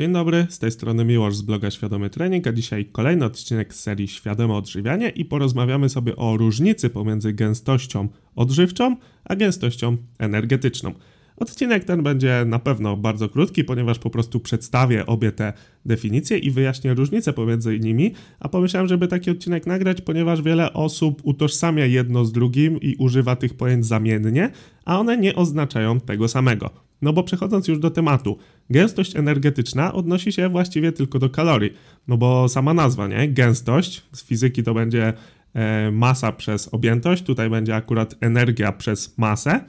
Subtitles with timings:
[0.00, 3.80] Dzień dobry, z tej strony Miłosz z bloga Świadomy Trening, a dzisiaj kolejny odcinek z
[3.80, 10.94] serii Świadome Odżywianie i porozmawiamy sobie o różnicy pomiędzy gęstością odżywczą a gęstością energetyczną.
[11.36, 15.52] Odcinek ten będzie na pewno bardzo krótki, ponieważ po prostu przedstawię obie te
[15.86, 21.20] definicje i wyjaśnię różnice pomiędzy nimi, a pomyślałem, żeby taki odcinek nagrać, ponieważ wiele osób
[21.24, 24.50] utożsamia jedno z drugim i używa tych pojęć zamiennie,
[24.84, 26.89] a one nie oznaczają tego samego.
[27.02, 28.38] No bo przechodząc już do tematu,
[28.70, 31.72] gęstość energetyczna odnosi się właściwie tylko do kalorii,
[32.08, 33.28] no bo sama nazwa, nie?
[33.28, 35.12] Gęstość, z fizyki to będzie
[35.54, 39.60] e, masa przez objętość, tutaj będzie akurat energia przez masę,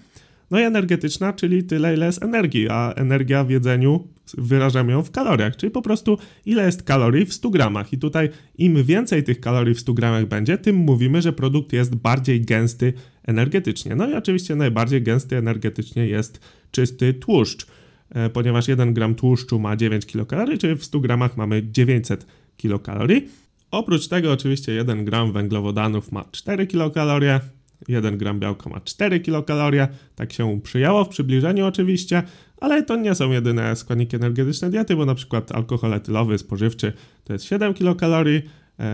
[0.52, 4.07] no i energetyczna, czyli tyle, ile jest energii, a energia w jedzeniu
[4.38, 7.93] wyrażamy ją w kaloriach, czyli po prostu ile jest kalorii w 100 gramach.
[7.93, 11.95] I tutaj im więcej tych kalorii w 100 gramach będzie, tym mówimy, że produkt jest
[11.95, 12.93] bardziej gęsty
[13.27, 13.95] energetycznie.
[13.95, 16.39] No i oczywiście najbardziej gęsty energetycznie jest
[16.71, 17.67] czysty tłuszcz,
[18.09, 22.26] e, ponieważ 1 gram tłuszczu ma 9 kilokalorii, czyli w 100 gramach mamy 900
[22.57, 23.27] kilokalorii.
[23.71, 27.40] Oprócz tego oczywiście 1 gram węglowodanów ma 4 kilokalorie,
[27.87, 32.24] 1 gram białka ma 4 kilokalorie, tak się przyjęło w przybliżeniu oczywiście,
[32.57, 36.93] ale to nie są jedyne składniki energetyczne diety, bo na przykład alkohol etylowy spożywczy
[37.24, 38.41] to jest 7 kilokalorii,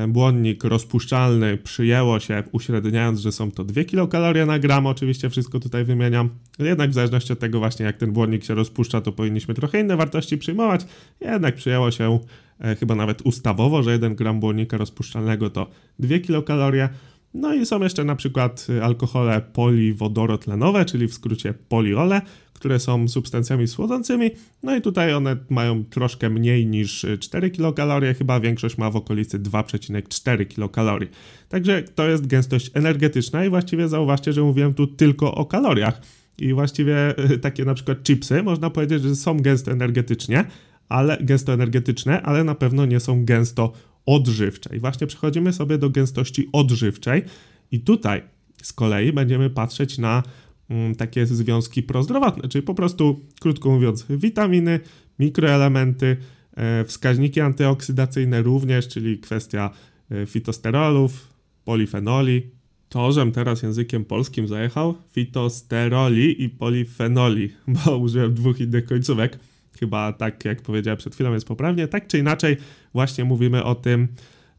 [0.08, 5.86] błonnik rozpuszczalny przyjęło się uśredniając, że są to 2 kilokalorie na gram, oczywiście wszystko tutaj
[5.86, 9.80] wymieniam, jednak w zależności od tego właśnie jak ten błonnik się rozpuszcza, to powinniśmy trochę
[9.80, 10.86] inne wartości przyjmować,
[11.22, 12.20] jednak przyjęło się
[12.60, 15.68] e, chyba nawet ustawowo, że 1 gram błonnika rozpuszczalnego to
[16.00, 16.90] 2 kilokalorie,
[17.38, 22.22] no i są jeszcze na przykład y, alkohole poliwodorotlenowe, czyli w skrócie poliole,
[22.54, 24.32] które są substancjami słodzącymi.
[24.64, 29.40] No i tutaj one mają troszkę mniej niż 4 kilokalorie, chyba większość ma w okolicy
[29.40, 31.10] 2,4 kilokalorii.
[31.50, 36.02] Także to jest gęstość energetyczna i właściwie zauważcie, że mówiłem tu tylko o kaloriach.
[36.38, 40.46] I właściwie y, takie na przykład chipsy można powiedzieć, że są gęsto energetycznie,
[40.90, 43.74] ale gęsto energetyczne, ale na pewno nie są gęsto
[44.08, 44.80] odżywczej.
[44.80, 47.24] Właśnie przechodzimy sobie do gęstości odżywczej
[47.72, 48.22] i tutaj
[48.62, 50.24] z kolei będziemy patrzeć na
[50.70, 54.80] mm, takie związki prozdrowotne, czyli po prostu, krótko mówiąc, witaminy,
[55.20, 56.18] mikroelementy,
[56.56, 59.70] e, wskaźniki antyoksydacyjne również, czyli kwestia
[60.12, 61.28] e, fitosterolów,
[61.66, 62.42] polifenoli.
[62.90, 67.50] To, żem teraz językiem polskim zajechał, fitosteroli i polifenoli,
[67.86, 69.40] bo użyłem dwóch innych końcówek.
[69.80, 71.88] Chyba tak, jak powiedziałem przed chwilą, jest poprawnie.
[71.88, 72.58] Tak czy inaczej,
[72.94, 74.08] właśnie mówimy o tym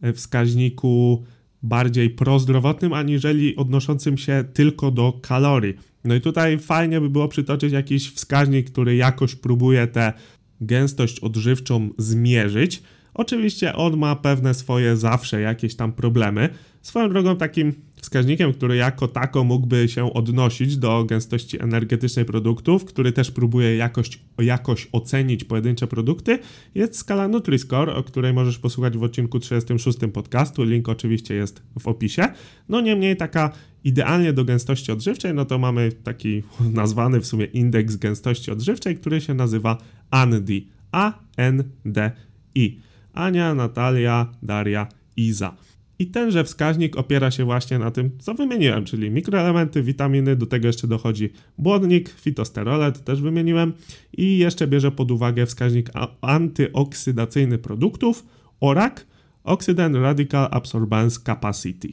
[0.01, 1.25] e, wskaźniku
[1.63, 5.75] bardziej prozdrowotnym, aniżeli odnoszącym się tylko do kalorii.
[6.05, 10.13] No i tutaj fajnie by było przytoczyć jakiś wskaźnik, który jakoś próbuje tę
[10.61, 12.83] gęstość odżywczą zmierzyć.
[13.15, 16.49] Oczywiście on ma pewne swoje zawsze jakieś tam problemy.
[16.83, 23.13] Swoją drogą takim wskaźnikiem, który jako tako mógłby się odnosić do gęstości energetycznej produktów, który
[23.13, 26.39] też próbuje jakoś, jakoś ocenić pojedyncze produkty,
[26.75, 30.65] jest skala Nutri-Score, o której możesz posłuchać w odcinku 36 podcastu.
[30.65, 32.29] Link oczywiście jest w opisie.
[32.69, 33.53] No niemniej taka
[33.85, 39.21] idealnie do gęstości odżywczej, no to mamy taki nazwany w sumie indeks gęstości odżywczej, który
[39.21, 39.79] się nazywa
[40.11, 40.69] ANDI.
[40.93, 42.81] A-N-D-I.
[43.13, 45.57] Ania, Natalia, Daria, Iza.
[45.99, 50.67] I tenże wskaźnik opiera się właśnie na tym, co wymieniłem, czyli mikroelementy, witaminy, do tego
[50.67, 53.73] jeszcze dochodzi błonnik, fitosterole, to też wymieniłem
[54.17, 58.27] i jeszcze bierze pod uwagę wskaźnik antyoksydacyjny produktów,
[58.61, 59.07] ORAC,
[59.45, 61.89] Oxidant Radical Absorbance Capacity.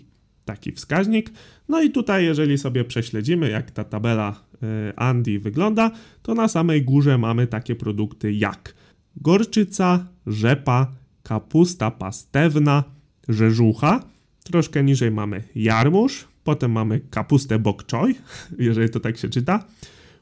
[0.46, 1.32] Taki wskaźnik.
[1.70, 4.44] No i tutaj, jeżeli sobie prześledzimy, jak ta tabela
[4.90, 5.92] y, Andy wygląda,
[6.22, 8.76] to na samej górze mamy takie produkty jak
[9.16, 10.92] gorczyca, rzepa,
[11.24, 12.84] kapusta pastewna,
[13.30, 14.04] rzeżucha,
[14.44, 18.16] troszkę niżej mamy jarmuż, potem mamy kapustę bok choy,
[18.60, 19.66] jeżeli to tak się czyta,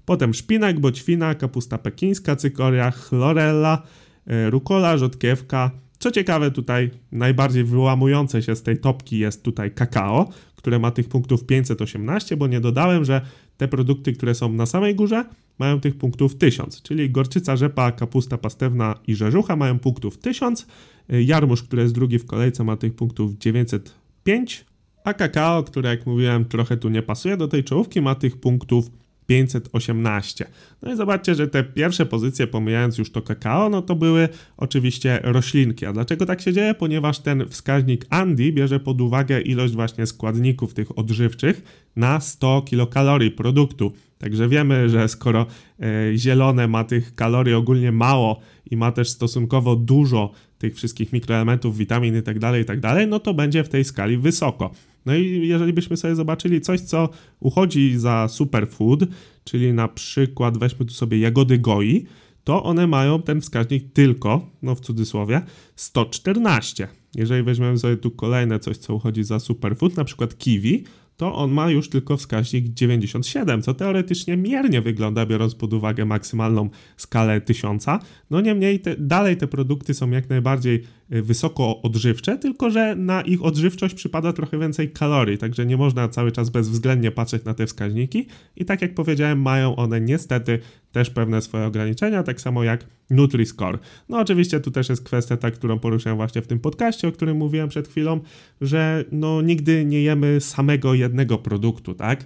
[0.05, 3.81] potem szpinak, boćwina, kapusta pekińska, cykoria, chlorella,
[4.27, 5.71] e, rukola, rzodkiewka.
[5.99, 11.09] Co ciekawe, tutaj najbardziej wyłamujące się z tej topki jest tutaj kakao, które ma tych
[11.09, 13.21] punktów 518, bo nie dodałem, że
[13.57, 15.25] te produkty, które są na samej górze,
[15.59, 20.67] mają tych punktów 1000, czyli gorczyca, rzepa, kapusta pastewna i rzeżucha mają punktów 1000,
[21.09, 24.65] jarmuż, który jest drugi w kolejce, ma tych punktów 905,
[25.03, 28.91] a kakao, które jak mówiłem trochę tu nie pasuje do tej czołówki, ma tych punktów
[29.33, 30.47] 518.
[30.81, 35.19] No i zobaczcie, że te pierwsze pozycje, pomijając już to kakao, no to były oczywiście
[35.23, 35.85] roślinki.
[35.85, 36.73] A dlaczego tak się dzieje?
[36.73, 41.61] Ponieważ ten wskaźnik Andy bierze pod uwagę ilość właśnie składników tych odżywczych
[41.95, 43.93] na 100 kilokalorii produktu.
[44.17, 45.45] Także wiemy, że skoro
[45.79, 48.39] e, zielone ma tych kalorii ogólnie mało
[48.71, 53.19] i ma też stosunkowo dużo tych wszystkich mikroelementów, witamin i tak dalej, i tak no
[53.19, 54.71] to będzie w tej skali wysoko.
[55.05, 57.09] No i jeżeli byśmy sobie zobaczyli coś, co
[57.39, 58.99] uchodzi za superfood,
[59.43, 62.05] czyli na przykład weźmy tu sobie jagody goi,
[62.43, 65.41] to one mają ten wskaźnik tylko, no w cudzysłowie,
[65.75, 66.87] 114.
[67.15, 70.83] Jeżeli weźmiemy sobie tu kolejne coś, co uchodzi za superfood, na przykład kiwi,
[71.17, 76.69] to on ma już tylko wskaźnik 97, co teoretycznie miernie wygląda, biorąc pod uwagę maksymalną
[76.97, 77.85] skalę 1000.
[78.29, 80.83] No niemniej te, dalej te produkty są jak najbardziej
[81.21, 86.31] wysoko odżywcze, tylko że na ich odżywczość przypada trochę więcej kalorii, także nie można cały
[86.31, 90.59] czas bezwzględnie patrzeć na te wskaźniki i tak jak powiedziałem, mają one niestety
[90.91, 93.77] też pewne swoje ograniczenia, tak samo jak Nutri-Score.
[94.09, 97.37] No oczywiście tu też jest kwestia ta, którą poruszałem właśnie w tym podcaście, o którym
[97.37, 98.19] mówiłem przed chwilą,
[98.61, 102.25] że no nigdy nie jemy samego jednego produktu, tak?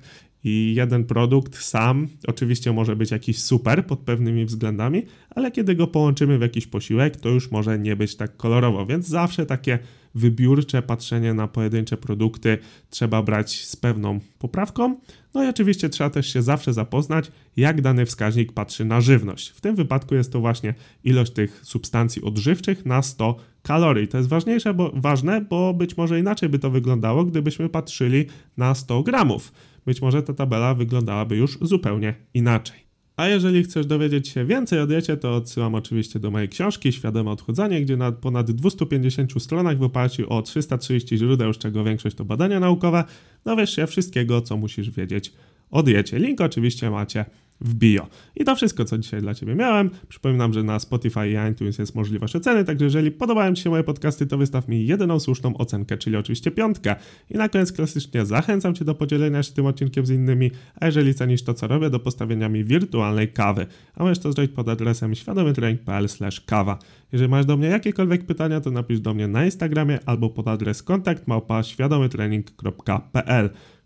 [0.50, 5.88] I jeden produkt sam oczywiście może być jakiś super pod pewnymi względami, ale kiedy go
[5.88, 9.80] połączymy w jakiś posiłek, to już może nie być tak kolorowo, więc zawsze takie
[10.18, 12.58] wybiórcze patrzenie na pojedyncze produkty
[12.90, 15.00] trzeba brać z pewną poprawką.
[15.34, 19.50] No i oczywiście trzeba też się zawsze zapoznać, jak dany wskaźnik patrzy na żywność.
[19.50, 20.74] W tym wypadku jest to właśnie
[21.04, 24.08] ilość tych substancji odżywczych na 100 kalorii.
[24.08, 28.26] To jest ważniejsze, bo, ważne, bo być może inaczej by to wyglądało, gdybyśmy patrzyli
[28.58, 29.52] na 100 gramów.
[29.86, 32.87] Być może ta tabela wyglądałaby już zupełnie inaczej.
[33.18, 37.32] A jeżeli chcesz dowiedzieć się więcej o diecie, to odsyłam oczywiście do mojej książki Świadome
[37.32, 42.26] Odchudzanie, gdzie na ponad 250 stronach w oparciu o 330 źródeł, z czego większość to
[42.26, 43.04] badania naukowe,
[43.44, 45.34] dowiesz się wszystkiego, co musisz wiedzieć
[45.72, 46.20] o diecie.
[46.20, 47.26] Link oczywiście macie
[47.62, 48.08] w bio.
[48.36, 49.90] I to wszystko, co dzisiaj dla Ciebie miałem.
[50.08, 53.84] Przypominam, że na Spotify i iTunes jest możliwość oceny, także jeżeli podobają Ci się moje
[53.84, 56.96] podcasty, to wystaw mi jedyną słuszną ocenkę, czyli oczywiście piątkę.
[57.30, 61.14] I na koniec klasycznie zachęcam Cię do podzielenia się tym odcinkiem z innymi, a jeżeli
[61.14, 63.68] cenisz to, co robię, do postawienia mi wirtualnej kawy.
[63.96, 66.08] A możesz to zrobić pod adresem świadomytrening.pl
[66.46, 66.80] kawa.
[67.12, 70.84] Jeżeli masz do mnie jakiekolwiek pytania, to napisz do mnie na Instagramie albo pod adres
[70.84, 71.62] kontakt małpa.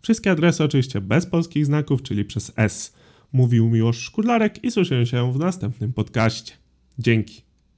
[0.00, 2.94] Wszystkie adresy oczywiście bez polskich znaków, czyli przez S.
[3.32, 6.52] Mówił Miłosz Szkudlarek i słyszę się w następnym podcaście.
[6.98, 7.51] Dzięki.